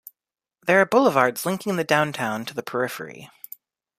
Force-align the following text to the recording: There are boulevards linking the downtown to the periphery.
There 0.65 0.81
are 0.81 0.85
boulevards 0.87 1.45
linking 1.45 1.75
the 1.75 1.83
downtown 1.83 2.43
to 2.45 2.55
the 2.55 2.63
periphery. 2.63 3.29